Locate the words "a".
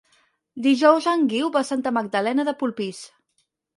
1.65-1.67